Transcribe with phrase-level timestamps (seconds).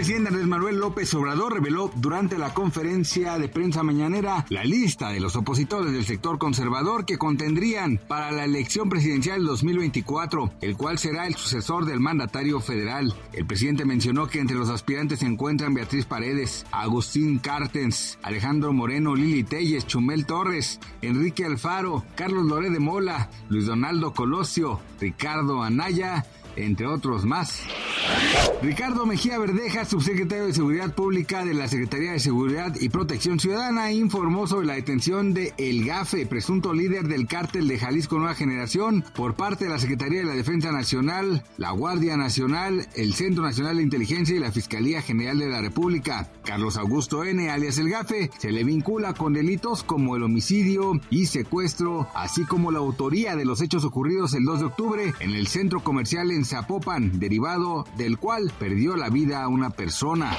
[0.00, 5.10] El presidente Andrés Manuel López Obrador reveló durante la conferencia de prensa mañanera la lista
[5.10, 10.96] de los opositores del sector conservador que contendrían para la elección presidencial 2024, el cual
[10.96, 13.14] será el sucesor del mandatario federal.
[13.34, 19.14] El presidente mencionó que entre los aspirantes se encuentran Beatriz Paredes, Agustín Cartens, Alejandro Moreno,
[19.14, 26.24] Lili Telles, Chumel Torres, Enrique Alfaro, Carlos Loré de Mola, Luis Donaldo Colosio, Ricardo Anaya,
[26.56, 27.64] entre otros más.
[28.62, 33.90] Ricardo Mejía Verdeja, subsecretario de Seguridad Pública de la Secretaría de Seguridad y Protección Ciudadana,
[33.90, 39.02] informó sobre la detención de El Gafe, presunto líder del cártel de Jalisco Nueva Generación,
[39.14, 43.78] por parte de la Secretaría de la Defensa Nacional, la Guardia Nacional, el Centro Nacional
[43.78, 46.30] de Inteligencia y la Fiscalía General de la República.
[46.44, 51.26] Carlos Augusto N., alias El Gafe, se le vincula con delitos como el homicidio y
[51.26, 55.46] secuestro, así como la autoría de los hechos ocurridos el 2 de octubre en el
[55.46, 60.34] centro comercial en Zapopan, derivado del cual perdió la vida una persona.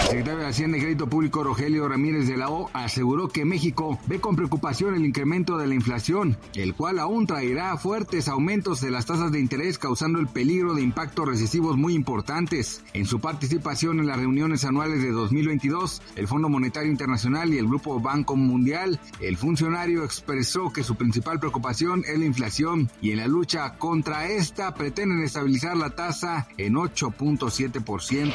[0.00, 4.00] El secretario de Hacienda y Crédito Público Rogelio Ramírez de la O aseguró que México
[4.08, 8.90] ve con preocupación el incremento de la inflación, el cual aún traerá fuertes aumentos de
[8.90, 12.82] las tasas de interés causando el peligro de impactos recesivos muy importantes.
[12.94, 17.68] En su participación en las reuniones anuales de 2022, el Fondo Monetario Internacional y el
[17.68, 23.18] Grupo Banco Mundial, el funcionario expresó que su principal preocupación es la inflación y en
[23.18, 28.32] la lucha contra esta pretenden estabilizar la tasa en 8.7%.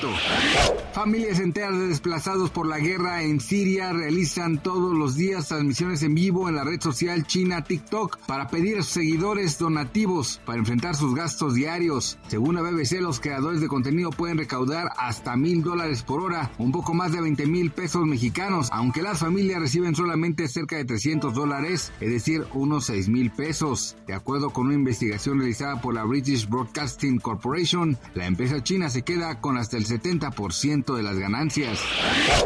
[0.93, 6.14] Familias enteras de desplazados por la guerra en Siria realizan todos los días transmisiones en
[6.14, 10.95] vivo en la red social china TikTok para pedir a sus seguidores donativos para enfrentar
[10.95, 12.17] sus gastos diarios.
[12.27, 16.71] Según la BBC, los creadores de contenido pueden recaudar hasta mil dólares por hora, un
[16.71, 21.33] poco más de 20 mil pesos mexicanos, aunque las familias reciben solamente cerca de 300
[21.33, 23.95] dólares, es decir, unos 6 mil pesos.
[24.08, 29.04] De acuerdo con una investigación realizada por la British Broadcasting Corporation, la empresa china se
[29.04, 31.80] queda con hasta el 70% de las ganancias.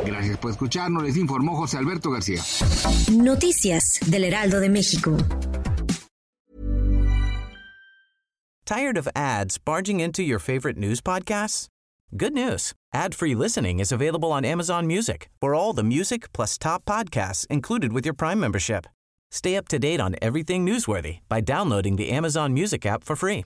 [0.05, 2.41] Gracias por escucharnos, les informó José Alberto García.
[3.11, 5.17] Noticias del Heraldo de México.
[8.65, 11.67] Tired of ads barging into your favorite news podcasts?
[12.15, 12.73] Good news.
[12.93, 17.93] Ad-free listening is available on Amazon Music for all the music plus top podcasts included
[17.93, 18.87] with your Prime membership.
[19.31, 23.45] Stay up to date on everything newsworthy by downloading the Amazon Music app for free